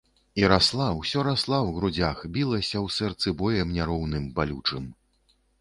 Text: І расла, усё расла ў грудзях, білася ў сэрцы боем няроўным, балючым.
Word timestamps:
І 0.39 0.47
расла, 0.51 0.87
усё 1.01 1.25
расла 1.27 1.59
ў 1.59 1.69
грудзях, 1.75 2.23
білася 2.37 2.77
ў 2.85 2.97
сэрцы 2.97 3.37
боем 3.43 3.77
няроўным, 3.79 4.29
балючым. 4.41 4.93